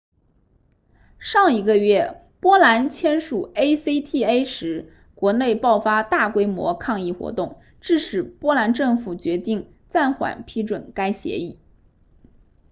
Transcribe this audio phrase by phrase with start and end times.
[1.19, 11.59] 上一个月波兰签署 acta 时国内爆发大规模抗议活动致使波兰政府决定暂缓批准该协议